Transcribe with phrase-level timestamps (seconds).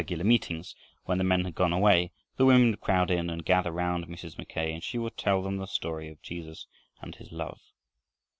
[0.01, 0.75] Often, after the regular meetings
[1.05, 4.35] when the men had gone away, the women would crowd in and gather round Mrs.
[4.35, 6.65] Mackay and she would tell them the story of Jesus
[7.03, 7.59] and his love.